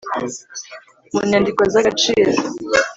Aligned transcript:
mu 1.13 1.21
nyandiko 1.29 1.61
z 1.71 1.75
agaciro 1.81 2.31